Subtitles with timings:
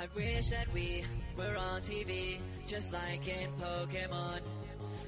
[0.00, 1.04] I wish that we
[1.36, 4.40] were on TV, just like in Pokemon.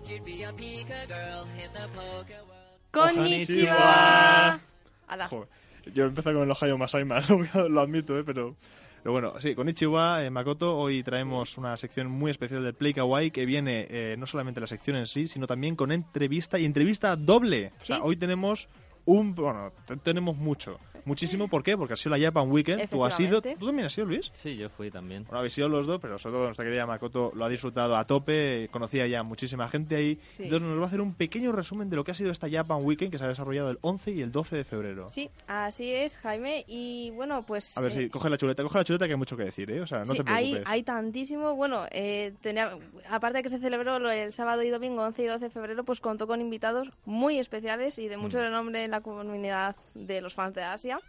[0.06, 3.16] You'd be a Pika girl in the Poke world.
[3.16, 4.60] ¡Konnichiwa!
[5.08, 5.28] Ala.
[5.28, 5.48] Joder,
[5.94, 7.20] yo empecé con el Ohio Masaima,
[7.54, 8.24] lo, lo admito, ¿eh?
[8.24, 8.54] pero...
[9.02, 12.94] Pero bueno, sí, con Ichiwa, eh, Makoto, hoy traemos una sección muy especial del Play
[12.94, 16.64] Kawaii que viene eh, no solamente la sección en sí, sino también con entrevista y
[16.64, 17.72] entrevista doble.
[17.76, 18.02] O sea, Sí.
[18.04, 18.68] hoy tenemos
[19.04, 19.34] un...
[19.34, 20.78] Bueno, te- tenemos mucho.
[21.04, 21.76] Muchísimo, ¿por qué?
[21.76, 22.88] Porque ha sido la Japan Weekend.
[22.88, 23.38] Tú has ido...
[23.38, 23.58] Efectivamente.
[23.58, 24.30] ¿Tú también has ido, Luis?
[24.34, 25.24] Sí, yo fui también.
[25.24, 28.06] Bueno, habéis sido los dos, pero sobre todo nuestra querida Makoto lo ha disfrutado a
[28.06, 30.20] tope, conocía ya muchísima gente ahí.
[30.30, 30.44] Sí.
[30.44, 32.84] Entonces nos va a hacer un pequeño resumen de lo que ha sido esta Japan
[32.84, 35.08] Weekend que se ha desarrollado el 11 y el 12 de febrero.
[35.08, 36.64] Sí, así es, Jaime.
[36.68, 37.76] Y bueno, pues...
[37.76, 39.68] A ver, eh, sí, coge la chuleta, coge la chuleta que hay mucho que decir,
[39.72, 39.80] ¿eh?
[39.80, 40.54] O sea, no sí, te preocupes.
[40.58, 41.56] hay, hay tantísimo.
[41.56, 42.78] Bueno, eh, tenía,
[43.10, 45.82] aparte de que se celebró lo- el sábado y domingo 11 y 12 de febrero,
[45.82, 48.42] pues contó con invitados muy especiales y de mucho Mm.
[48.42, 51.00] renombre en la comunidad de los fans de Asia.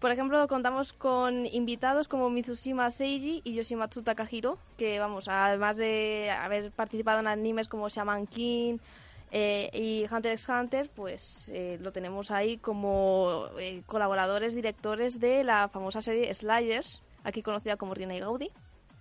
[0.00, 6.30] Por ejemplo, contamos con invitados como Mitsushima Seiji y Yoshimatsu Takahiro, que vamos, además de
[6.30, 8.78] haber participado en animes como Shaman King
[9.30, 15.44] eh, y Hunter x Hunter, pues eh, lo tenemos ahí como eh, colaboradores, directores de
[15.44, 18.50] la famosa serie Slayers, aquí conocida como Rina y Gaudi.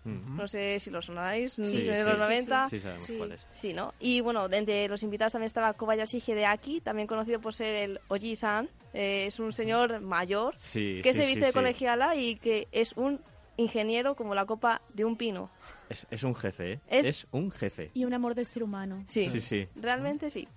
[0.06, 2.68] No sé si lo sonáis, Sí, de sí, los sí, 90.
[2.70, 3.16] Sí, sabemos Sí.
[3.18, 3.48] cuál es.
[3.54, 3.94] Sí, ¿no?
[4.00, 8.00] Y bueno, de entre los invitados también estaba Kobayashi Hideaki, también conocido por ser el
[8.08, 8.70] Oji-san.
[8.94, 11.54] Eh, es un señor mayor Sí, que sí, se sí, viste de sí.
[11.54, 13.20] colegiala y que es un
[13.58, 15.50] ingeniero como la copa de un pino.
[15.90, 16.80] Es, es un jefe, ¿eh?
[16.88, 17.92] Es- Es, un jefe.
[17.94, 19.04] Y un amor de ser humano.
[19.06, 19.68] Sí, Sí, sí.
[19.76, 20.48] realmente sí.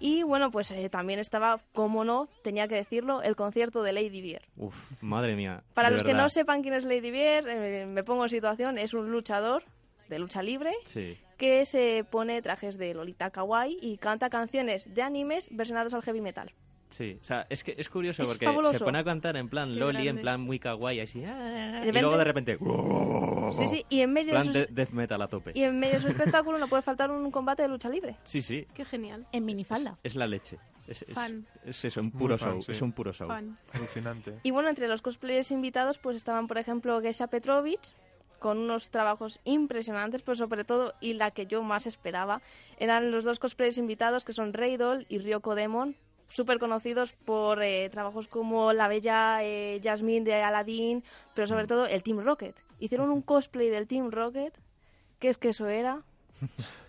[0.00, 4.20] Y bueno, pues eh, también estaba, como no, tenía que decirlo, el concierto de Lady
[4.20, 4.42] Beer.
[4.56, 5.62] Uf, madre mía.
[5.74, 8.92] Para los que no sepan quién es Lady Beer, eh, me pongo en situación, es
[8.94, 9.64] un luchador
[10.08, 11.16] de lucha libre Sí.
[11.38, 16.20] que se pone trajes de Lolita Kawaii y canta canciones de animes versionados al heavy
[16.20, 16.52] metal.
[16.90, 18.78] Sí, o sea, es que es curioso Es porque fabuloso.
[18.78, 21.90] se pone a cantar en plan Qué loli, en plan muy kawaii, así, ah, y
[21.90, 22.56] luego de repente,
[23.58, 25.52] Sí, sí, y en medio de plan sus- de- death metal a tope.
[25.54, 28.16] Y en medio de su espectáculo no puede faltar un combate de lucha libre.
[28.24, 29.26] Sí, sí, Qué genial.
[29.32, 29.98] En minifalda.
[30.02, 30.58] es la leche.
[30.86, 31.46] Es, es- Fan.
[31.64, 32.72] es eso, un puro fan, show, sí.
[32.72, 33.26] es un puro show.
[33.26, 33.58] Fan.
[33.72, 34.34] Alucinante.
[34.42, 37.94] Y bueno, entre los cosplayers invitados pues estaban, por ejemplo, Gesha Petrovich,
[38.38, 42.42] con unos trabajos impresionantes, pero sobre todo, y la que yo más esperaba,
[42.78, 45.96] eran los dos cosplayers invitados, que son Raidol y Ryoko Demon,
[46.34, 51.86] súper conocidos por eh, trabajos como la bella eh, Jasmine de Aladdin, pero sobre todo
[51.86, 52.56] el Team Rocket.
[52.80, 54.52] Hicieron un cosplay del Team Rocket,
[55.20, 56.02] que es que eso era...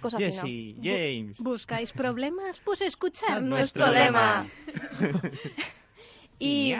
[0.00, 0.42] Cosa fina.
[0.82, 1.38] Jesse.
[1.38, 2.60] ¿Buscáis problemas?
[2.64, 4.46] Pues escuchar Nuestro nuestro lema.
[6.38, 6.74] Y.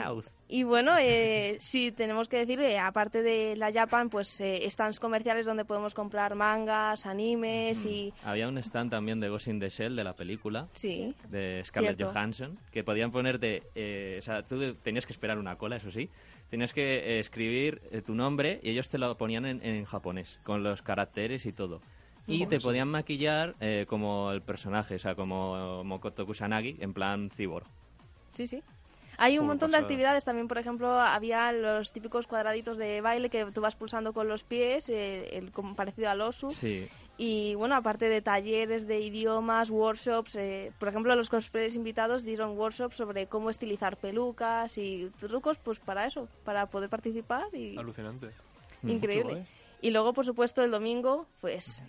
[0.51, 4.99] y bueno, eh, sí, tenemos que decir, eh, aparte de la Japan, pues eh, stands
[4.99, 8.13] comerciales donde podemos comprar mangas, animes y...
[8.23, 10.67] Había un stand también de Ghost in the Shell de la película.
[10.73, 12.13] Sí, de Scarlett Cierto.
[12.13, 16.09] Johansson, que podían ponerte, eh, o sea, tú tenías que esperar una cola, eso sí,
[16.51, 20.39] tenías que eh, escribir eh, tu nombre y ellos te lo ponían en, en japonés,
[20.43, 21.79] con los caracteres y todo.
[22.27, 27.29] Y te podían maquillar eh, como el personaje, o sea, como Mokoto Kusanagi, en plan
[27.31, 27.65] cyborg.
[28.29, 28.61] sí, sí.
[29.21, 33.45] Hay un montón de actividades también, por ejemplo, había los típicos cuadraditos de baile que
[33.51, 36.49] tú vas pulsando con los pies, eh, el, como parecido al osu.
[36.49, 36.87] Sí,
[37.17, 42.57] Y bueno, aparte de talleres de idiomas, workshops, eh, por ejemplo, los cosplayers invitados dieron
[42.57, 48.31] workshops sobre cómo estilizar pelucas y trucos, pues para eso, para poder participar y Alucinante.
[48.81, 49.45] increíble.
[49.81, 51.83] Y luego, por supuesto, el domingo, pues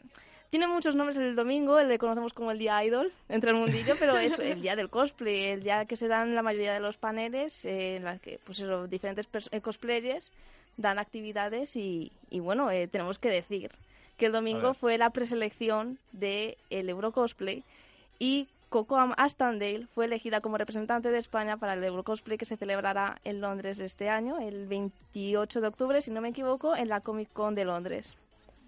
[0.53, 3.95] tiene muchos nombres el domingo, el que conocemos como el día idol entre el mundillo,
[3.99, 6.99] pero es el día del cosplay, el día que se dan la mayoría de los
[6.99, 10.31] paneles, eh, en las que pues eso, diferentes eh, cosplayers
[10.77, 13.71] dan actividades y, y bueno, eh, tenemos que decir
[14.19, 17.65] que el domingo fue la preselección del el Eurocosplay
[18.19, 23.19] y Coco Astandale fue elegida como representante de España para el Eurocosplay que se celebrará
[23.25, 27.33] en Londres este año, el 28 de octubre, si no me equivoco, en la Comic
[27.33, 28.19] Con de Londres.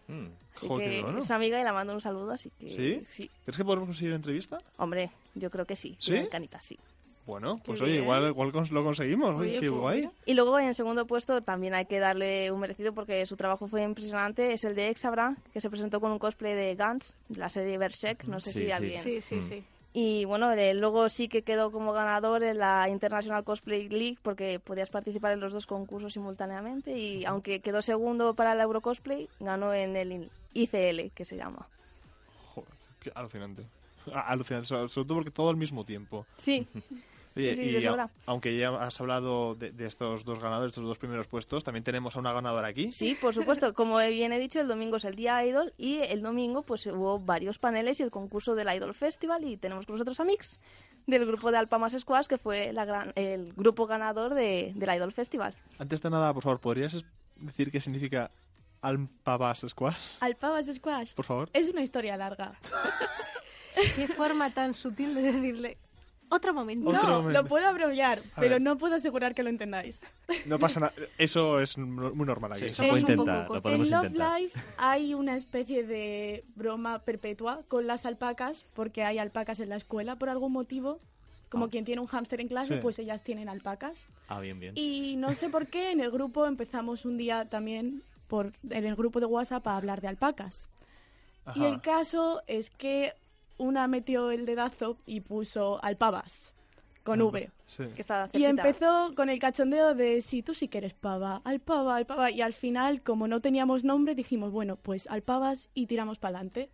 [0.09, 0.27] Mm.
[0.57, 1.19] Así Joder, qué que bueno.
[1.19, 3.29] es amiga y la mando un saludo, así que ¿Sí?
[3.45, 4.59] ¿Crees que podemos conseguir entrevista?
[4.77, 5.97] Hombre, yo creo que sí.
[5.99, 6.13] ¿Sí?
[6.13, 6.79] tiene Canita, sí.
[7.27, 8.05] Bueno, pues Qué oye, bien.
[8.05, 8.35] igual,
[8.71, 9.39] lo conseguimos.
[9.41, 10.01] Oye, Oye, qué pues guay.
[10.03, 10.13] mira.
[10.27, 13.83] Y luego en segundo puesto también hay que darle un merecido porque su trabajo fue
[13.83, 14.53] impresionante.
[14.53, 17.79] Es el de Exabra, que se presentó con un cosplay de Gantz, de la serie
[17.79, 18.25] Berserk.
[18.25, 18.71] No sé Sí, si sí.
[18.73, 19.03] alguien.
[19.03, 19.43] Sí, sí, Mm.
[19.43, 19.65] sí.
[19.97, 24.59] Y bueno, eh, luego sí que quedó como ganador en la International Cosplay League porque
[24.59, 26.99] podías participar en los dos concursos simultáneamente.
[26.99, 31.69] Y aunque quedó segundo para el Eurocosplay, ganó en el ICL, que se llama.
[32.55, 33.67] Joder, qué alucinante.
[34.13, 36.27] Alucinante, so- sobre todo porque todo al mismo tiempo.
[36.39, 36.67] Sí,
[37.37, 38.11] Oye, Sí, sí, y de a- sobra.
[38.27, 42.15] aunque ya has hablado de, de estos dos ganadores, estos dos primeros puestos, también tenemos
[42.15, 42.93] a una ganadora aquí.
[42.93, 43.75] Sí, por supuesto.
[43.75, 47.19] Como bien he dicho, el domingo es el día Idol y el domingo pues hubo
[47.19, 50.61] varios paneles y el concurso del Idol Festival y tenemos con nosotros a Mix
[51.07, 55.13] del grupo de Alpamas Squash que fue la gran- el grupo ganador de, del Idol
[55.13, 55.55] Festival.
[55.79, 56.97] Antes de nada, por favor, ¿podrías
[57.37, 58.31] decir qué significa
[58.81, 60.17] Alpabas Squash?
[60.21, 61.15] Alpabas Squash.
[61.15, 61.51] Por favor.
[61.53, 62.53] Es una historia larga.
[63.97, 65.79] Qué forma tan sutil de decirle.
[66.35, 66.91] Otro momento.
[66.91, 67.43] Otro no, momento.
[67.43, 68.61] lo puedo abreviar, A pero ver.
[68.63, 70.03] no puedo asegurar que lo entendáis.
[70.47, 70.93] No pasa nada.
[71.19, 72.61] Eso es muy normal aquí.
[72.63, 74.41] Sí, Eso puede intentar, lo podemos en Love intentar.
[74.41, 79.77] Life hay una especie de broma perpetua con las alpacas, porque hay alpacas en la
[79.77, 81.01] escuela por algún motivo.
[81.51, 81.71] Como Ah.
[81.71, 82.81] quien tiene un hámster en clase, Sí.
[82.83, 84.09] pues ellas tienen alpacas.
[84.27, 84.73] Ah, bien, bien.
[84.77, 88.97] Y no sé por qué en el grupo empezamos un día también por en el
[88.97, 90.69] grupo de WhatsApp a hablar de alpacas.
[91.45, 91.61] Ajá.
[91.61, 93.13] Y el caso es que
[93.59, 96.53] una metió el dedazo y puso alpavas
[97.03, 97.51] con V.
[97.67, 97.85] Sí.
[97.95, 101.97] Que está Y empezó con el cachondeo de si tú sí que eres pava, alpava,
[101.97, 102.31] alpava.
[102.31, 106.71] Y al final, como no teníamos nombre, dijimos, bueno, pues alpavas y tiramos para adelante.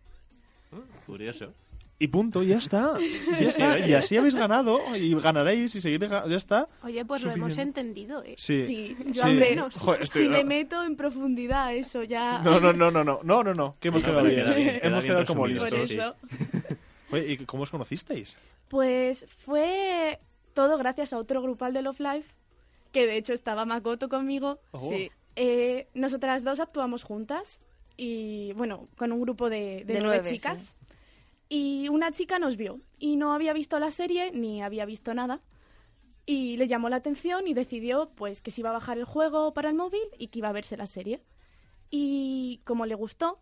[1.05, 1.53] Curioso.
[1.99, 2.93] Y punto, ya está.
[3.39, 3.79] Ya está.
[3.87, 6.67] Y así habéis ganado y ganaréis y seguiréis Ya está.
[6.83, 7.81] Oye, pues lo hemos Suficiente.
[7.81, 8.33] entendido, ¿eh?
[8.37, 8.65] Sí.
[8.65, 9.29] Sí, yo, Sí.
[9.29, 12.39] hombre, Joder, estoy- si me meto en profundidad, eso ya...
[12.39, 14.35] No, no, no, no, no, no, no, no, que hemos No, quedado bien.
[14.45, 15.87] queda bien, queda hemos bien quedado como Por listos.
[15.87, 16.15] sí, eso.
[17.11, 18.37] Oye, ¿y cómo os conocisteis?
[18.67, 20.19] Pues fue
[20.53, 22.33] todo gracias a otro grupal de Love Life,
[22.91, 24.59] que de hecho estaba Makoto conmigo.
[24.71, 24.89] Oh.
[24.89, 25.11] Sí.
[25.35, 27.61] Eh, nosotras dos actuamos juntas
[27.97, 30.77] y, bueno, con un grupo de, de De nueve, nueve, chicas.
[31.47, 35.39] Y una chica nos vio y no había visto la serie ni había visto nada.
[36.25, 39.53] Y le llamó la atención y decidió pues que se iba a bajar el juego
[39.53, 41.23] para el móvil y que iba a verse la serie.
[41.89, 43.39] Y como le gustó,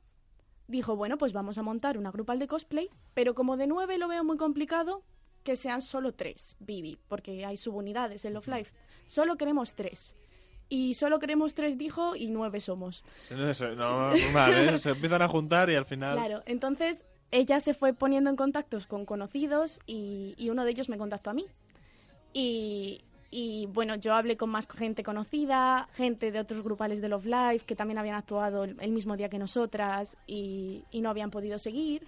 [0.69, 4.07] dijo, bueno, pues vamos a montar una grupal de cosplay, pero como de nueve lo
[4.07, 5.03] veo muy complicado,
[5.43, 8.71] que sean solo tres, Vivi, porque hay subunidades en Love Life.
[9.07, 10.15] Solo queremos tres.
[10.71, 13.03] Y solo queremos tres, dijo, y nueve somos.
[13.31, 14.77] No, eso- no, normal, ¿eh?
[14.79, 16.15] Se empiezan a juntar y al final...
[16.15, 20.87] Claro, entonces ella se fue poniendo en contactos con conocidos y, y uno de ellos
[20.89, 21.45] me contactó a mí.
[22.33, 27.25] Y, y, bueno, yo hablé con más gente conocida, gente de otros grupales de Love
[27.25, 31.59] Life que también habían actuado el, mismo día que nosotras y, y no habían podido
[31.59, 32.07] seguir.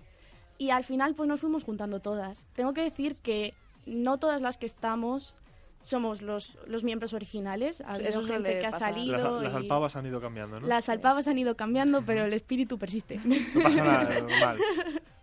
[0.57, 2.47] Y al final pues nos fuimos juntando todas.
[2.53, 3.53] Tengo que decir que
[3.85, 5.35] no todas las que estamos
[5.83, 7.81] somos los, los miembros originales.
[7.81, 9.41] Ha habido gente que ha salido.
[9.41, 10.67] Las, las alpavas han ido cambiando, ¿no?
[10.67, 13.19] Las alpavas han ido cambiando, pero el espíritu persiste.
[13.24, 14.57] No pasa nada, normal.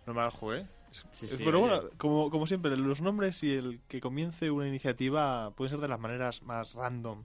[0.05, 0.78] Normal, joder.
[0.91, 5.51] Sí, sí, Pero bueno, como, como siempre, los nombres y el que comience una iniciativa
[5.51, 7.23] pueden ser de las maneras más random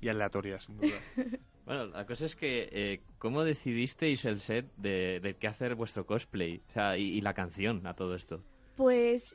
[0.00, 0.96] y aleatorias, sin duda.
[1.66, 6.06] Bueno, la cosa es que, eh, ¿cómo decidisteis el set de, de qué hacer vuestro
[6.06, 6.62] cosplay?
[6.68, 8.40] O sea, y, y la canción a todo esto.
[8.76, 9.34] Pues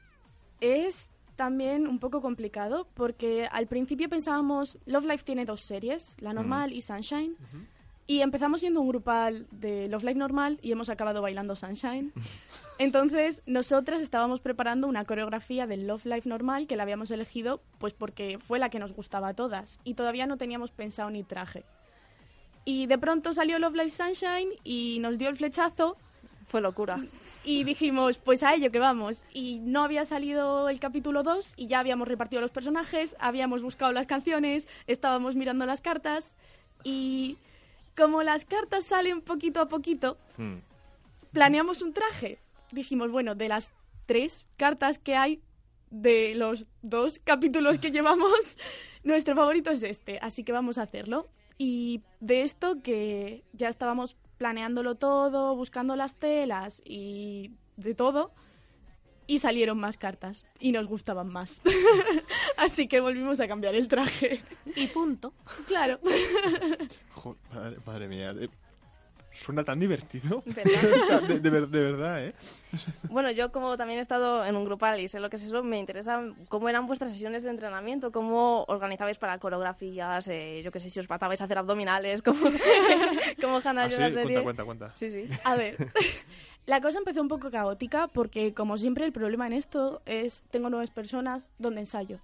[0.62, 6.33] es también un poco complicado porque al principio pensábamos, Love Life tiene dos series, la
[6.33, 7.36] normal y Sunshine.
[8.07, 12.12] Y empezamos siendo un grupal de Love Life normal y hemos acabado bailando Sunshine.
[12.77, 17.94] Entonces, nosotras estábamos preparando una coreografía del Love Life normal que la habíamos elegido pues
[17.94, 21.63] porque fue la que nos gustaba a todas y todavía no teníamos pensado ni traje.
[22.65, 25.95] Y de pronto salió Love Life Sunshine y nos dio el flechazo
[26.47, 27.00] Fue locura.
[27.45, 29.24] y dijimos, pues a ello que vamos.
[29.33, 33.92] Y no había salido el capítulo 2 y ya habíamos repartido los personajes, habíamos buscado
[33.94, 36.33] las canciones, estábamos mirando las cartas
[36.83, 37.38] y
[37.95, 40.57] como las cartas salen poquito a poquito, Hmm.
[41.31, 42.39] planeamos un traje.
[42.71, 43.71] Dijimos, bueno, de las
[44.05, 45.41] tres cartas que hay
[45.89, 48.57] de los dos capítulos que llevamos,
[49.03, 51.27] nuestro favorito es este, así que vamos a hacerlo.
[51.57, 58.31] Y de esto que ya estábamos planeándolo todo, buscando las telas y de todo,
[59.27, 61.61] y salieron más cartas y nos gustaban más.
[62.57, 64.42] así que volvimos a cambiar el traje.
[64.75, 65.33] Y punto.
[65.68, 65.99] claro.
[67.92, 68.50] Madre, mía, de-
[69.33, 70.44] suena tan divertido.
[70.45, 70.81] ¿Verdad?
[70.98, 72.33] O sea, de, de ver- de verdad, ¿eh?
[73.10, 75.62] Bueno, yo como también he estado en un grupal y sé lo que es eso,
[75.62, 80.80] me interesa cómo eran vuestras sesiones de entrenamiento, cómo organizabais para coreografías, eh, yo qué
[80.80, 82.40] sé, si os matabais a hacer abdominales, como,
[83.42, 84.42] como Hannah Ah, yo sí, la serie.
[84.42, 84.95] cuenta, cuenta, cuenta.
[84.95, 85.28] Sí, sí.
[85.44, 85.76] A ver,
[86.66, 90.69] la cosa empezó un poco caótica porque, como siempre, el problema en esto es tengo
[90.69, 92.19] nueve personas donde ensayo.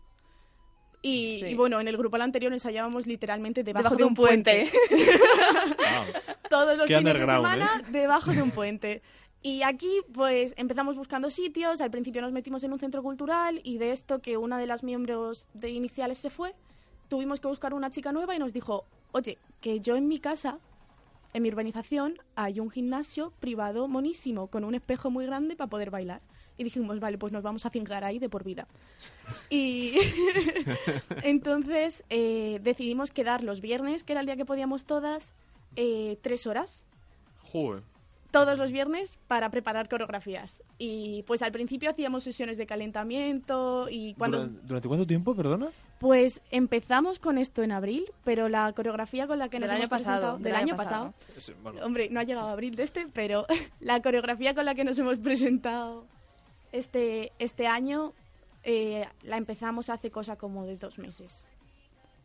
[1.02, 1.46] Y, Sí.
[1.48, 4.72] y bueno, en el grupo anterior ensayábamos literalmente debajo, Debajo de un puente.
[6.50, 9.02] Todos los Qué fines de semana debajo de un puente.
[9.44, 11.80] Y aquí, pues, empezamos buscando sitios.
[11.82, 14.84] Al principio nos metimos en un centro cultural y de esto que una de las
[14.84, 16.54] miembros de iniciales se fue,
[17.08, 20.58] tuvimos que buscar una chica nueva y nos dijo, oye, que yo en mi casa,
[21.34, 25.92] en mi urbanización, hay un gimnasio privado monísimo con un espejo muy grande para poder
[25.92, 26.22] bailar.
[26.58, 28.66] Y dijimos, vale, pues nos vamos a fincar ahí de por vida.
[29.50, 29.94] Y
[31.24, 35.36] entonces eh, decidimos quedar los viernes, que era el día que podíamos todas,
[35.76, 36.86] eh, tres horas
[37.52, 37.84] Joder.
[38.32, 40.64] todos los viernes para preparar coreografías.
[40.78, 45.70] Y pues al principio hacíamos sesiones de calentamiento y cuando ¿Durante, durante cuánto tiempo, perdona?
[46.00, 49.80] Pues empezamos con esto en abril, pero la coreografía con la que Del nos año
[49.86, 53.08] hemos pasado, presentado- del año pasado, Sí, bueno, Hombre, no ha llegado abril de este,
[53.14, 53.46] pero
[53.80, 56.06] la coreografía con la que nos hemos presentado
[56.72, 58.14] este, este año
[58.64, 61.46] eh, la empezamos hace cosa como de dos meses.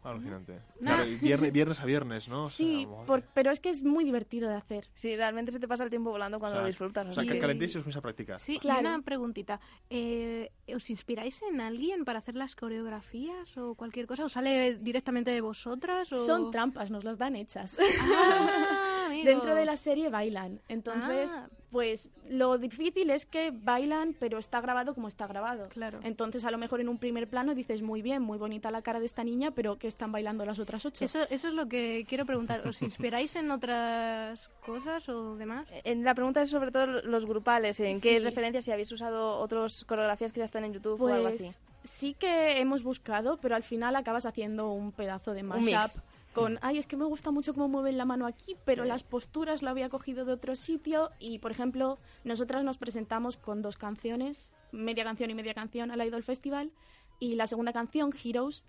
[0.05, 0.59] alucinante.
[0.81, 2.45] Claro, viernes, viernes a viernes, ¿no?
[2.45, 4.89] O sea, Sí, por- pero es que es muy divertido de hacer.
[4.95, 7.07] Sí, realmente se te pasa el tiempo volando cuando O sea, lo disfrutas.
[7.07, 8.41] O sea, que calentéis y os vais a practicar.
[8.41, 8.81] Sí, Claro.
[8.83, 9.61] y una preguntita.
[9.91, 14.25] Eh, ¿Os inspiráis en alguien para hacer las coreografías o cualquier cosa?
[14.25, 16.13] ¿O sale directamente de vosotras?
[16.13, 16.27] O...
[16.27, 17.79] Son trampas, nos las dan hechas.
[18.13, 19.09] Ah.
[19.25, 20.61] Dentro de la serie bailan.
[20.69, 21.49] Entonces, Ah.
[21.73, 25.69] Pues lo difícil es que bailan, pero está grabado como está grabado.
[25.71, 26.01] Claro.
[26.05, 29.01] Entonces, a lo mejor en un primer plano dices, muy bien, muy bonita la cara
[29.01, 31.05] de esta niña, pero que están bailando las otras ocho.
[31.05, 32.69] Eso, eso es lo que quiero preguntar.
[32.69, 35.67] ¿Os inspiráis en otras cosas o demás?
[35.83, 39.87] En la pregunta es sobre todo los grupales, en qué referencias, si habéis usado otras
[39.87, 41.45] coreografías que ya están en YouTube o algo así.
[41.45, 45.73] Pues sí que hemos buscado, pero al final acabas haciendo un pedazo de mix.
[45.73, 46.03] mashup
[46.33, 49.63] con, ay, es que me gusta mucho cómo mueven la mano aquí, pero las posturas
[49.63, 54.53] lo había cogido de otro sitio y, por ejemplo, nosotras nos presentamos con dos canciones,
[54.73, 56.73] media canción y media canción al Idol Festival
[57.21, 58.65] y la segunda canción, Heroes,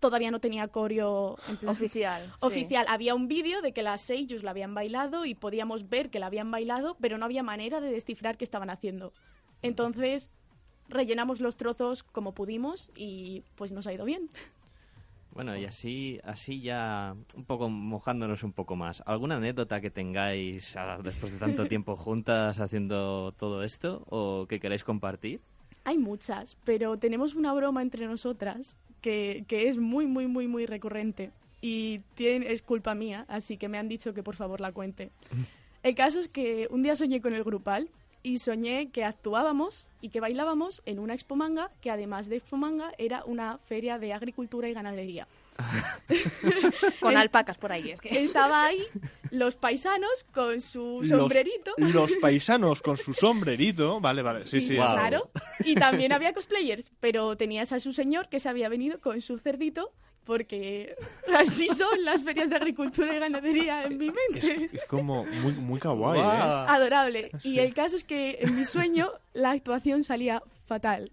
[0.00, 2.26] todavía no tenía coreo en plan- Oficial.
[2.26, 2.32] sí.
[2.46, 6.18] Oficial, había un vídeo de que las Seiyus la habían bailado y podíamos ver que
[6.18, 9.12] la habían bailado, pero no había manera de descifrar qué estaban haciendo.
[9.62, 10.30] Entonces,
[10.88, 14.30] rellenamos los trozos como pudimos y pues nos ha ido bien.
[15.32, 19.02] Bueno, y así, así ya un poco mojándonos un poco más.
[19.06, 24.60] ¿Alguna anécdota que tengáis ah, después de tanto tiempo juntas haciendo todo esto o que
[24.60, 25.40] queráis compartir?
[25.84, 30.66] Hay muchas, pero tenemos una broma entre nosotras que, que es muy, muy, muy, muy
[30.66, 34.72] recurrente y tiene, es culpa mía, así que me han dicho que por favor la
[34.72, 35.10] cuente.
[35.82, 37.88] El caso es que un día soñé con el grupal
[38.22, 42.56] y soñé que actuábamos y que bailábamos en una expo manga que además de expo
[42.56, 45.26] manga era una feria de agricultura y ganadería.
[47.00, 48.22] Con alpacas por ahí, es que...
[48.22, 48.82] Estaba ahí
[49.30, 51.72] los paisanos con su Los- sombrerito.
[51.76, 54.00] Los, paisanos con su sombrerito.
[54.00, 54.46] Vale, vale.
[54.46, 54.74] Sí, sí.
[54.74, 55.30] Claro.
[55.64, 59.38] Y también había cosplayers, pero tenías a su señor que se había venido con su
[59.38, 59.92] cerdito,
[60.24, 60.94] porque
[61.34, 64.70] así son las ferias de agricultura y ganadería en mi mente.
[64.72, 66.66] es como muy, muy kawaii, ¿eh?
[66.68, 67.30] Adorable.
[67.42, 71.10] Y el caso es que en mi sueño la actuación salía fatal.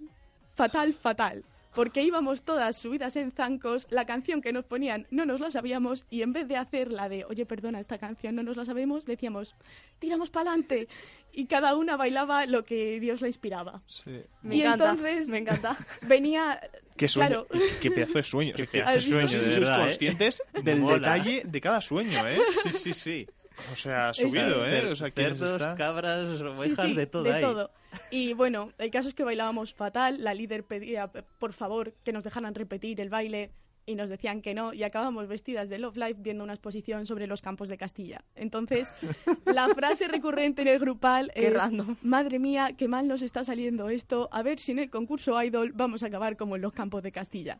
[0.55, 1.43] Fatal, fatal.
[1.77, 6.07] Porque íbamos todas subidas en zancos, la canción que nos ponían no nos la sabíamos
[6.09, 9.05] y en vez de hacer la de, oye, perdona, esta canción no nos la sabemos,
[9.05, 9.55] decíamos,
[9.99, 10.87] tiramos para adelante.
[11.31, 13.83] Y cada una bailaba lo que Dios la inspiraba.
[13.85, 14.23] Sí.
[14.41, 15.77] Me y encanta, entonces me encanta.
[16.01, 16.59] venía
[16.95, 17.45] Qué sueño.
[17.45, 17.69] Claro.
[17.79, 18.53] Qué pedazo de sueño.
[18.55, 18.83] Qué ¿eh?
[19.11, 20.97] conscientes del Mola.
[20.97, 22.39] detalle de cada sueño, ¿eh?
[22.63, 23.27] Sí, sí, sí.
[23.71, 24.85] O sea, subido, ¿eh?
[24.91, 25.75] O sea, ¿quién cerdos, está?
[25.75, 27.41] cabras, ovejas, sí, de todo de ahí.
[27.41, 27.71] todo.
[28.11, 32.23] Y bueno, el caso es que bailábamos fatal, la líder pedía por favor que nos
[32.23, 33.51] dejaran repetir el baile
[33.87, 37.25] y nos decían que no y acabamos vestidas de Love Life viendo una exposición sobre
[37.25, 38.23] los campos de Castilla.
[38.35, 38.93] Entonces,
[39.45, 41.95] la frase recurrente en el grupal Qué es random.
[42.01, 45.71] madre mía, qué mal nos está saliendo esto, a ver si en el concurso Idol
[45.73, 47.57] vamos a acabar como en los campos de Castilla.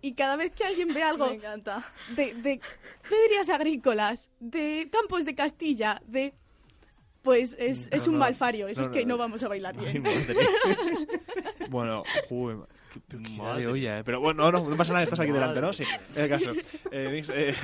[0.00, 1.84] Y cada vez que alguien ve algo Me encanta.
[2.14, 2.60] de, de
[3.50, 6.34] agrícolas, de campos de Castilla, de...
[7.22, 9.14] Pues es, No, es un no, malfario, eso no, es que no.
[9.14, 10.02] no vamos a bailar bien.
[11.68, 12.58] Bueno, joder,
[12.92, 13.60] qué, qué idea Madre.
[13.62, 14.04] de olla, ¿eh?
[14.04, 15.68] Pero bueno, no, no pasa nada, estás aquí delante, ¿no?
[15.68, 15.86] Madre.
[15.86, 16.52] Sí, en el caso.
[16.90, 17.54] Eh, Mix, eh,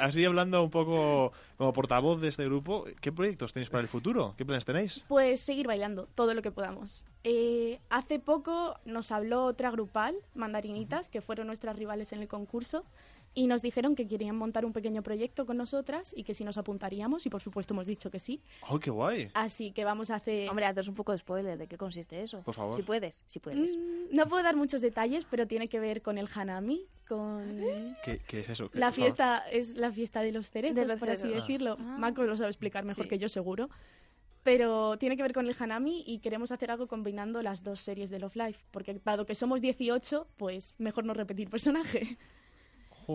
[0.00, 4.34] así hablando un poco como portavoz de este grupo, ¿qué proyectos tenéis para el futuro?
[4.38, 5.04] ¿Qué planes tenéis?
[5.08, 7.06] Pues seguir bailando todo lo que podamos.
[7.24, 12.84] Eh, hace poco nos habló otra grupal, Mandarinitas, que fueron nuestras rivales en el concurso,
[13.32, 16.58] y nos dijeron que querían montar un pequeño proyecto con nosotras y que si nos
[16.58, 18.40] apuntaríamos, y por supuesto hemos dicho que sí.
[18.68, 19.30] ¡Oh, qué guay!
[19.34, 20.48] Así que vamos a hacer...
[20.50, 22.42] Hombre, haces un poco de spoiler de qué consiste eso.
[22.42, 22.74] Por favor.
[22.74, 23.76] Si puedes, si puedes.
[23.76, 27.94] Mm, no puedo dar muchos detalles, pero tiene que ver con el Hanami, con...
[28.04, 28.68] ¿Qué, qué es eso?
[28.70, 31.76] ¿Qué- La fiesta es la fiesta de los cerezos, De los por así decirlo.
[31.78, 31.96] Ah.
[31.98, 33.08] Marco lo sabe explicar mejor Sí.
[33.10, 33.70] que yo, seguro.
[34.42, 38.08] Pero tiene que ver con el Hanami y queremos hacer algo combinando las dos series
[38.10, 38.64] de Love Life.
[38.70, 42.16] Porque dado que somos 18, pues mejor no repetir personaje.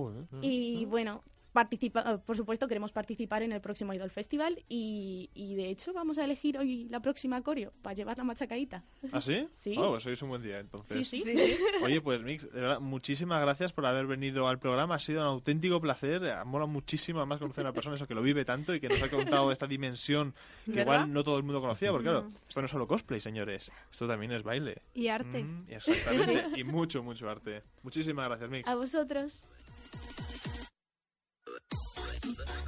[0.02, 0.26] Joder.
[0.42, 1.24] Y bueno,
[1.56, 5.94] participa eh, por supuesto queremos participar en el próximo Idol Festival y, y de hecho
[5.94, 8.84] vamos a elegir hoy la próxima coreo para llevar la machacaíta.
[9.14, 9.48] ¿Ah, sí?
[9.56, 9.74] Sí.
[9.78, 11.08] Oh, pues hoy es un buen día, entonces.
[11.08, 11.34] Sí, sí.
[11.38, 11.58] Sí.
[11.84, 14.96] Oye, pues Mix, de verdad, muchísimas gracias por haber venido al programa.
[14.96, 16.26] Ha sido un auténtico placer.
[16.26, 18.90] Eh, Mola muchísimo además conocer a una persona eso que lo vive tanto y que
[18.90, 20.34] nos ha contado esta dimensión
[20.66, 20.82] que ¿Verdad?
[20.84, 21.92] igual no todo el mundo conocía.
[21.92, 23.72] Porque claro, esto no es solo cosplay, señores.
[23.90, 24.82] Esto también es baile.
[24.94, 25.46] Y arte.
[25.46, 26.60] Mm, exactamente.
[26.60, 27.64] Y mucho, mucho arte.
[27.82, 28.68] Muchísimas gracias, Mix.
[28.68, 29.48] A vosotros.
[32.24, 32.65] Thank you.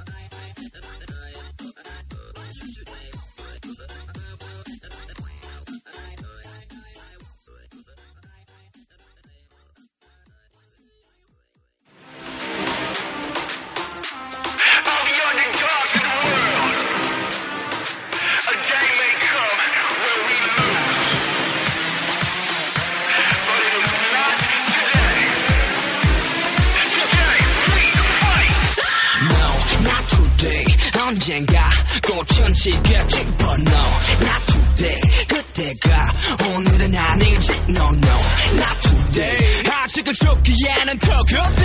[40.67, 41.63] 죽기에는 더 그때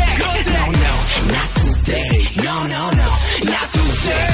[0.49, 0.95] No, no,
[1.27, 3.09] not today No, no, no,
[3.43, 4.31] not today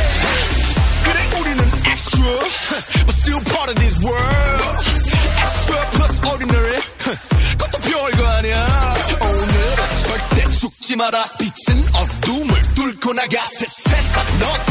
[1.04, 2.24] 그래 우리는 extra
[3.06, 4.84] But still part of this world
[5.42, 13.66] Extra plus ordinary 그것도 별거 아니야 오늘은 절대 죽지 마라 빛은 어둠을 뚫고 나가 새
[13.66, 14.67] 세상 넌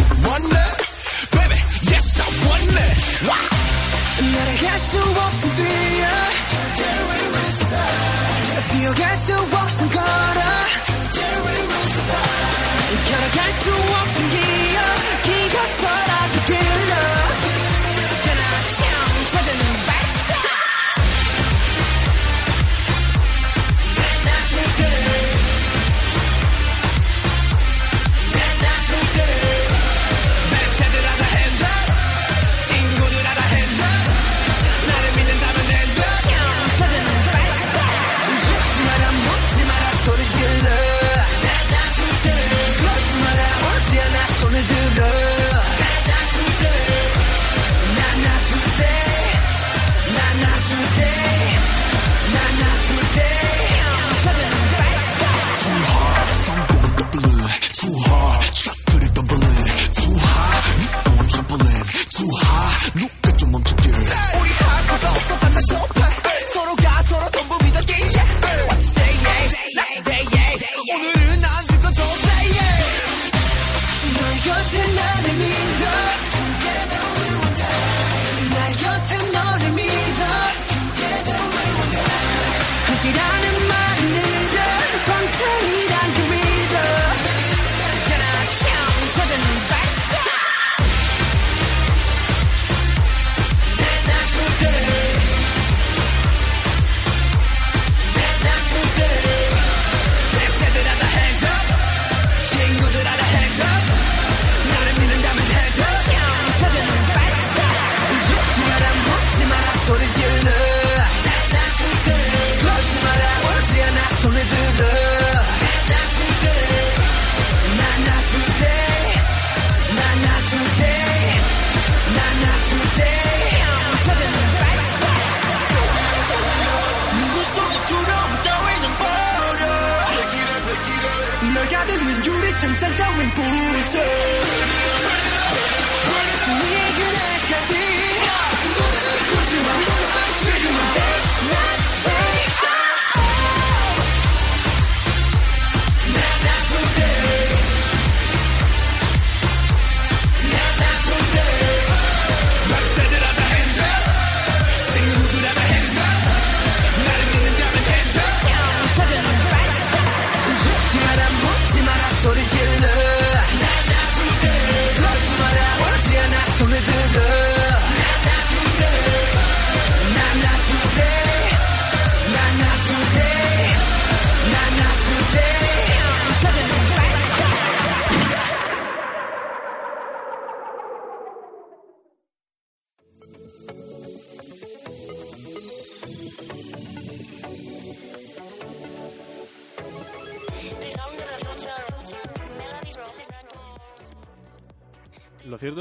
[133.89, 134.38] say.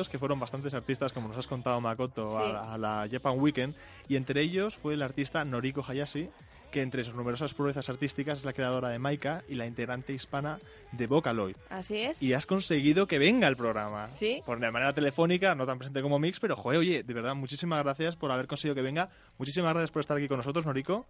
[0.10, 2.44] Que fueron bastantes artistas, como nos has contado Makoto, Sí.
[2.44, 3.74] a, la- a la Japan Weekend,
[4.08, 6.30] y entre ellos fue el artista Noriko Hayashi,
[6.72, 10.60] que entre sus numerosas proezas artísticas es la creadora de Maika y la integrante hispana
[10.92, 11.56] de Vocaloid.
[11.70, 12.22] Así es.
[12.22, 14.10] Y has conseguido que venga el programa.
[14.10, 14.44] Sí.
[14.46, 17.82] Por de manera telefónica, no tan presente como Mix, pero joder, oye, de verdad, muchísimas
[17.84, 19.10] gracias por haber conseguido que venga.
[19.38, 21.06] Muchísimas gracias por estar aquí con nosotros, Noriko.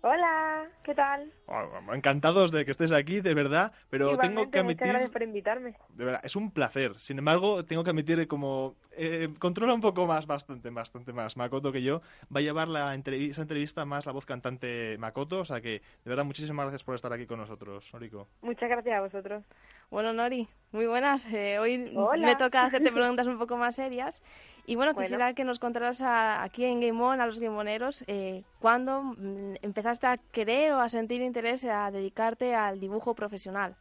[0.00, 1.32] Hola, ¿qué tal?
[1.46, 4.86] Oh, Encantados de que estés aquí, de verdad, pero tengo que muchas admitir...
[4.88, 5.74] gracias por invitarme.
[5.88, 6.94] De verdad, es un placer.
[7.00, 11.36] Sin embargo, tengo que admitir que como eh, controla un poco más, bastante, bastante más
[11.36, 12.00] Makoto que yo,
[12.34, 15.40] va a llevar la entrevista, esa entrevista más la voz cantante Makoto.
[15.40, 18.28] O sea que, de verdad, muchísimas gracias por estar aquí con nosotros, Noriko.
[18.42, 19.44] Muchas gracias a vosotros.
[19.90, 21.26] Bueno, Nori, muy buenas.
[21.32, 22.26] Eh, hoy Hola.
[22.26, 24.22] me toca hacerte preguntas un poco más serias.
[24.66, 25.06] Y bueno, Bueno.
[25.06, 29.54] quisiera que nos contaras a- aquí en Game On, a los gameoneros, eh, cuándo mm,
[29.62, 33.74] empezaste a querer o a sentir interés a dedicarte al dibujo profesional.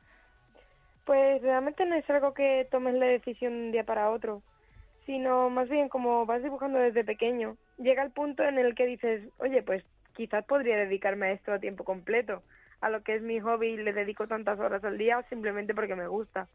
[1.05, 4.43] Pues realmente no es algo que tomes la decisión de un día para otro,
[5.05, 7.57] sino más bien como vas dibujando desde pequeño.
[7.77, 9.83] Llega el punto en el que dices, oye, pues
[10.15, 12.43] quizás podría dedicarme a esto a tiempo completo,
[12.81, 15.95] a lo que es mi hobby y le dedico tantas horas al día simplemente porque
[15.95, 16.47] me gusta.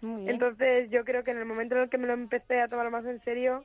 [0.00, 0.34] Muy bien.
[0.34, 2.90] Entonces yo creo que en el momento en el que me lo empecé a tomar
[2.90, 3.64] más en serio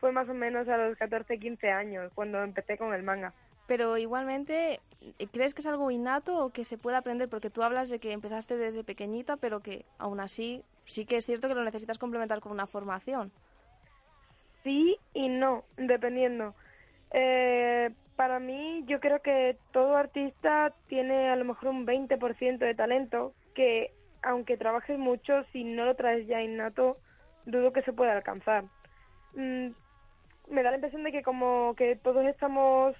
[0.00, 3.32] fue más o menos a los 14, 15 años, cuando empecé con el manga.
[3.66, 4.80] Pero igualmente,
[5.32, 7.30] ¿crees que es algo innato o que se puede aprender?
[7.30, 11.24] Porque tú hablas de que empezaste desde pequeñita, pero que aún así sí que es
[11.24, 13.32] cierto que lo necesitas complementar con una formación.
[14.62, 16.54] Sí y no, dependiendo.
[17.10, 22.74] Eh, para mí, yo creo que todo artista tiene a lo mejor un 20% de
[22.74, 26.98] talento que, aunque trabajes mucho, si no lo traes ya innato,
[27.46, 28.64] dudo que se pueda alcanzar.
[29.34, 29.68] Mm,
[30.50, 32.94] me da la impresión de que como que todos estamos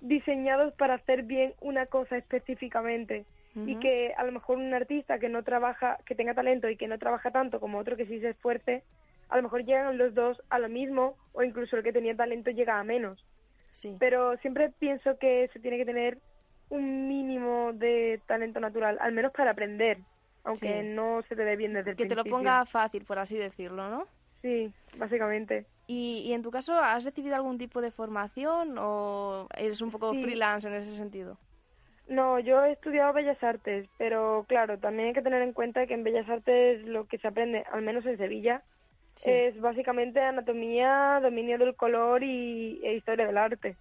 [0.00, 5.28] diseñados para hacer bien una cosa específicamente y que a lo mejor un artista que
[5.28, 8.30] no trabaja, que tenga talento y que no trabaja tanto como otro que sí se
[8.30, 8.82] esfuerce,
[9.28, 12.50] a lo mejor llegan los dos a lo mismo o incluso el que tenía talento
[12.50, 13.22] llega a menos.
[13.72, 13.96] Sí.
[13.98, 16.18] Pero siempre pienso que se tiene que tener
[16.68, 19.98] un mínimo de talento natural, al menos para aprender,
[20.44, 20.88] aunque Sí.
[20.88, 22.38] no se te dé bien desde el Que te lo principio.
[22.38, 24.06] ponga fácil, por así decirlo, ¿no?
[24.42, 25.66] Sí, básicamente.
[25.86, 30.12] Y, y en tu caso, ¿has recibido algún tipo de formación o eres un poco
[30.12, 30.22] Sí.
[30.22, 31.38] freelance en ese sentido?
[32.08, 35.94] No, yo he estudiado Bellas Artes, pero claro, también hay que tener en cuenta que
[35.94, 38.62] en Bellas Artes lo que se aprende, al menos en Sevilla,
[39.24, 43.76] Es básicamente anatomía, dominio del color y, e historia del arte.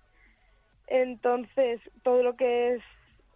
[0.87, 2.81] Entonces, todo lo que es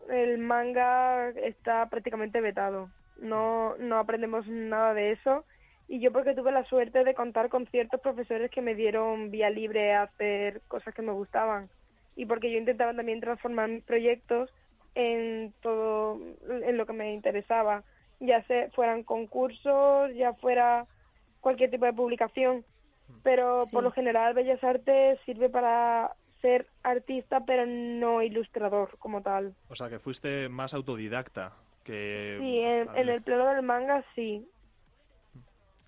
[0.10, 2.90] el manga está prácticamente vetado.
[3.18, 5.46] No, no aprendemos nada de eso.
[5.88, 9.50] Y yo porque tuve la suerte de contar con ciertos profesores que me dieron vía
[9.50, 11.70] libre a hacer cosas que me gustaban.
[12.16, 14.52] Y porque yo intentaba también transformar mis proyectos
[14.96, 17.84] en todo, en lo que me interesaba.
[18.20, 20.88] Ya se fueran concursos, ya fuera
[21.46, 22.66] cualquier tipo de publicación.
[23.22, 23.72] Pero Sí.
[23.72, 29.54] por lo general Bellas Artes sirve para ser artista, pero no ilustrador como tal.
[29.70, 31.54] O sea, que fuiste más autodidacta
[31.84, 32.38] que...
[32.40, 34.50] Sí, en, en el plano del manga sí.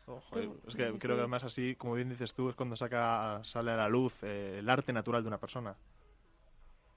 [0.05, 3.41] Oh, joder, es que creo que además así, como bien dices tú, es cuando saca
[3.43, 5.75] sale a la luz eh, el arte natural de una persona.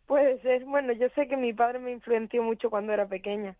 [0.06, 3.56] Pues es bueno, yo sé que mi padre me influenció mucho cuando era pequeña.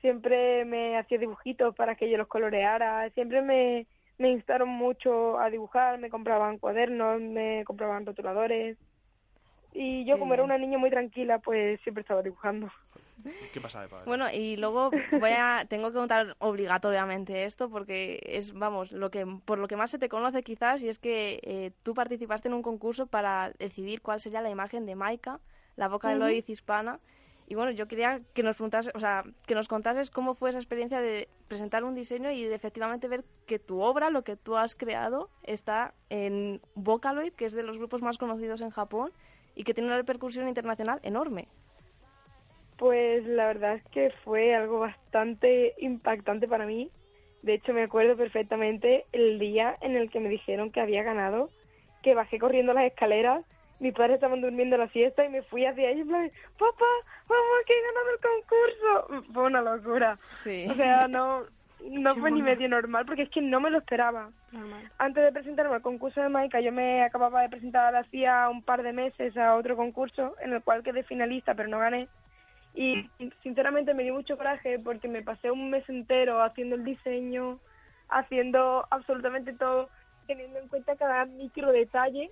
[0.00, 3.86] Siempre me hacía dibujitos para que yo los coloreara, siempre me,
[4.18, 8.76] me instaron mucho a dibujar, me compraban cuadernos, me compraban rotuladores.
[9.72, 12.70] Y yo Qué como era una niña muy tranquila, pues siempre estaba dibujando.
[13.52, 14.04] ¿Qué pasa de padre?
[14.06, 19.26] Bueno, y luego voy a, tengo que contar obligatoriamente esto porque es, vamos, lo que
[19.44, 22.54] por lo que más se te conoce quizás y es que eh, tú participaste en
[22.54, 25.40] un concurso para decidir cuál sería la imagen de Maika,
[25.76, 26.16] la boca de.
[26.16, 27.00] Lois hispana.
[27.48, 31.00] Y bueno, yo quería que nos o sea, que nos contases cómo fue esa experiencia
[31.00, 34.74] de presentar un diseño y de efectivamente ver que tu obra, lo que tú has
[34.74, 39.12] creado, está en Vocaloid, que es de los grupos más conocidos en Japón
[39.54, 41.46] y que tiene una repercusión internacional enorme.
[42.78, 46.90] Pues la verdad es que fue algo bastante impactante para mí.
[47.42, 51.50] De hecho, me acuerdo perfectamente el día en el que me dijeron que había ganado,
[52.02, 53.44] que bajé corriendo las escaleras,
[53.78, 56.84] mis padres estaban durmiendo la siesta y me fui hacia ellos en plan, papá,
[57.28, 59.32] vamos, que he ganado el concurso.
[59.32, 60.18] Fue una locura.
[60.36, 60.66] Sí.
[60.70, 61.42] O sea, no,
[61.90, 64.30] no Qué fue ni medio normal porque es que no me lo esperaba.
[64.52, 64.90] Normal.
[64.98, 68.82] Antes de presentarme al concurso de Maika, yo me acababa de presentar hacía un par
[68.82, 72.08] de meses a otro concurso en el cual quedé finalista, pero no gané.
[72.74, 73.08] Y
[73.42, 77.58] sinceramente me dio mucho coraje porque me pasé un mes entero haciendo el diseño,
[78.10, 79.88] haciendo absolutamente todo,
[80.26, 82.30] teniendo en cuenta cada micro detalle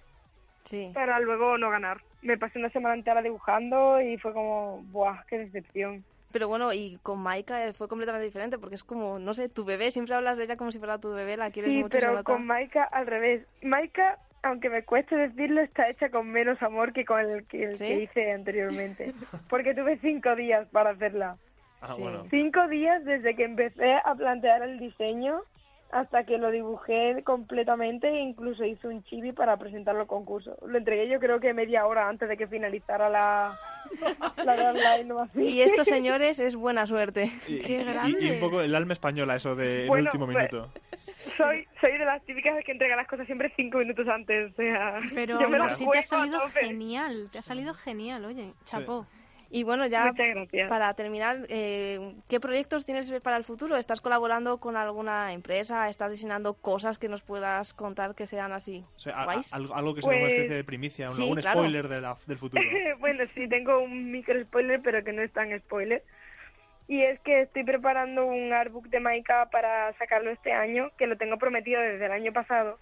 [0.65, 0.91] Sí.
[0.95, 2.01] para luego no ganar.
[2.23, 6.05] Me pasé una semana entera dibujando y fue como, ¡buah, qué decepción!
[6.33, 9.65] Pero bueno, y con Maika eh, fue completamente diferente, porque es como, no sé, tu
[9.65, 11.97] bebé, siempre hablas de ella como si fuera tu bebé, la quieres Sí, mucho.
[11.99, 13.47] pero con Maika al revés.
[13.63, 17.77] Maika, aunque me cueste decirlo, está hecha con menos amor que con el que, el
[17.77, 17.87] ¿Sí?
[17.87, 19.13] que hice anteriormente.
[19.49, 21.37] Porque tuve cinco días para hacerla.
[21.81, 22.03] Ah, sí.
[22.03, 22.25] bueno.
[22.31, 25.43] Cinco días desde que empecé a plantear el diseño
[25.91, 30.57] hasta que lo dibujé completamente e incluso hice un chibi para presentarlo al concurso.
[30.67, 33.57] Lo entregué yo creo que media hora antes de que finalizara la,
[34.45, 35.41] la deadline o así.
[35.43, 37.31] Y esto, señores, es buena suerte.
[37.47, 38.33] Y, ¡Qué y- y grande!
[38.35, 40.73] un poco el alma española, eso de Bueno, el último pues, minuto.
[41.37, 44.53] Soy, soy de las típicas que entrega las cosas siempre cinco minutos antes.
[44.53, 48.25] O sea, Pero yo me las así te ha salido genial, te ha salido genial,
[48.25, 49.07] oye, chapó.
[49.55, 50.13] Y bueno, ya
[50.69, 53.77] para terminar, eh, ¿qué proyectos tienes para el futuro?
[53.77, 55.89] ¿Estás colaborando con alguna empresa?
[55.89, 59.55] ¿Estás diseñando cosas que nos puedas contar que sean así O sea, a- a- guays?
[59.55, 61.61] algo, que sea una Pues- especie de primicia, un, Sí, algún claro.
[61.61, 62.61] spoiler de la- del futuro.
[62.99, 66.03] bueno, sí, tengo un micro spoiler, pero que no es tan spoiler.
[66.89, 71.17] Y es que estoy preparando un artbook de Maika para sacarlo este año, que lo
[71.17, 72.81] tengo prometido desde el año pasado.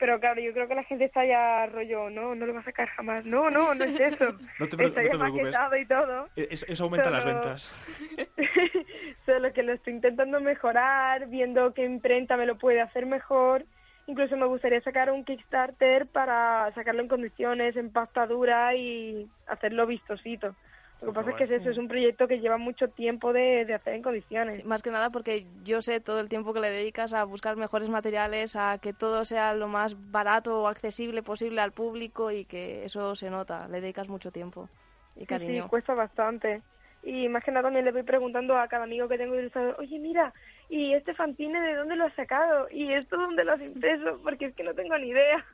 [0.00, 2.64] Pero claro, yo creo que la gente está ya rollo, no, no lo va a
[2.64, 3.24] sacar jamás.
[3.26, 4.32] No, no, no es eso.
[4.58, 5.54] No te, está no ya te preocupes.
[5.82, 6.28] y todo.
[6.36, 7.70] Eh, Eso, aumenta las ventas.
[9.26, 13.64] Solo que lo estoy intentando mejorar, viendo qué imprenta me lo puede hacer mejor.
[14.06, 19.86] Incluso me gustaría sacar un Kickstarter para sacarlo en condiciones, en pasta dura y hacerlo
[19.86, 20.56] vistosito.
[21.00, 23.64] Lo que pasa es que es eso, es un proyecto que lleva mucho tiempo de,
[23.64, 24.58] de hacer en condiciones.
[24.58, 27.56] Sí, más que nada porque yo sé todo el tiempo que le dedicas a buscar
[27.56, 32.44] mejores materiales, a que todo sea lo más barato o accesible posible al público y
[32.44, 33.66] que eso se nota.
[33.68, 34.68] Le dedicas mucho tiempo
[35.16, 35.62] y Sí, cariño.
[35.64, 36.62] sí, cuesta bastante.
[37.02, 39.98] Y más que nada también le voy preguntando a cada amigo que tengo ilustrador, oye,
[39.98, 40.34] mira,
[40.68, 42.68] ¿y este fantine de dónde lo has sacado?
[42.70, 44.20] ¿Y esto dónde lo has impreso?
[44.22, 45.44] Porque es que no tengo ni idea.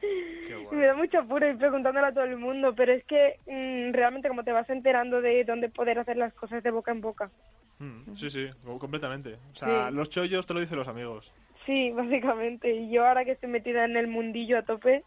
[0.72, 4.28] Me da mucho apuro ir preguntándole a todo el mundo, pero es que mm, realmente
[4.28, 7.30] como te vas enterando de dónde poder hacer las cosas de boca en boca.
[7.78, 9.34] Mm, sí, sí, co- completamente.
[9.52, 9.96] O sea, Sí.
[9.96, 11.32] los chollos te lo dicen los amigos.
[11.66, 12.72] Sí, básicamente.
[12.72, 15.04] Y yo ahora que estoy metida en el mundillo a tope,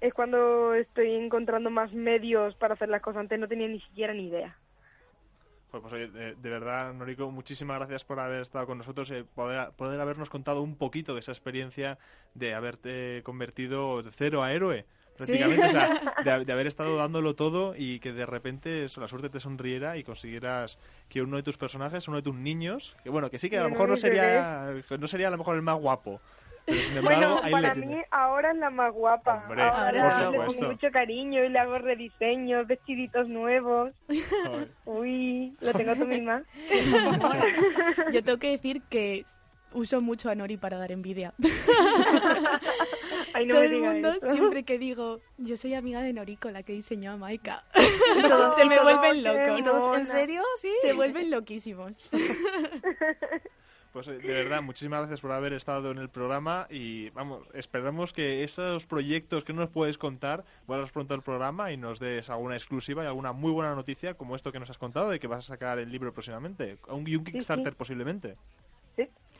[0.00, 3.20] es cuando estoy encontrando más medios para hacer las cosas.
[3.20, 4.58] Antes no tenía ni siquiera ni idea.
[5.80, 9.24] Pues, pues, oye, de, de verdad, Noriko, muchísimas gracias por haber estado con nosotros, eh,
[9.34, 11.98] poder, poder habernos contado un poquito de esa experiencia
[12.34, 14.86] de haberte convertido de cero a héroe.
[15.16, 19.08] Prácticamente, o sea, de, de haber estado dándolo todo y que de repente eso, la
[19.08, 23.10] suerte te sonriera y consiguieras que uno de tus personajes, uno de tus niños, que
[23.10, 25.62] bueno, que sí que a lo mejor no sería, no sería a lo mejor el
[25.62, 26.20] más guapo,
[26.66, 29.44] pero sin embargo, Bueno, para mí ahora es la más guapa.
[29.48, 33.92] Hombre, ahora por le pongo mucho cariño y le hago rediseños, vestiditos nuevos.
[34.84, 36.42] Uy, lo tengo tú misma.
[38.12, 39.24] Yo tengo que decir que
[39.72, 41.34] uso mucho a Nori para dar envidia.
[43.34, 44.32] Ay, no Todo me el mundo, eso.
[44.32, 47.64] siempre que digo, yo soy amiga de Noriko, la que diseñó a Maika.
[48.22, 49.60] todos- se me todos- vuelven locos.
[49.60, 50.00] ¿Y todos, mona.
[50.00, 50.42] en serio?
[50.62, 50.70] Sí.
[50.80, 52.08] Se vuelven loquísimos.
[53.96, 58.12] Pues eh, de verdad, muchísimas gracias por haber estado en el programa y vamos, esperamos
[58.12, 62.28] que esos proyectos que no nos puedes contar vuelvas pronto al programa y nos des
[62.28, 65.28] alguna exclusiva y alguna muy buena noticia como esto que nos has contado de que
[65.28, 68.32] vas a sacar el libro próximamente un, y un Kickstarter posiblemente.
[68.32, 68.65] Sí,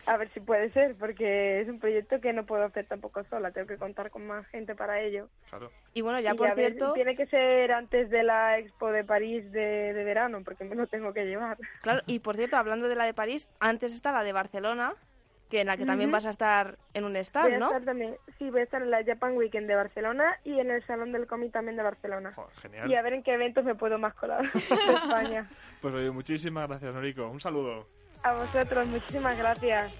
[0.07, 3.51] a ver si puede ser, porque es un proyecto que no puedo hacer tampoco sola.
[3.51, 5.29] Tengo que contar con más gente para ello.
[5.51, 5.71] Claro.
[5.95, 8.90] Y bueno, ya Y por a ver, cierto, tiene que ser antes de la Expo
[8.92, 11.59] de París de, de verano, porque me lo tengo que llevar.
[11.83, 14.95] claro, y por cierto, hablando de la de París, antes está la de Barcelona,
[15.51, 17.66] que en la que también vas a estar en un Voy stand, a ¿no?
[17.66, 20.83] estar también, sí, voy a estar en la Japan Weekend de Barcelona y en el
[20.85, 22.33] Salón del Cómic también de Barcelona.
[22.35, 22.90] Joder, genial.
[22.90, 25.47] Y a ver en qué eventos me puedo más colar de España.
[25.81, 27.29] Pues oye, muchísimas gracias, Noriko.
[27.29, 27.87] Un saludo.
[28.27, 29.93] A vosotros, muchísimas gracias.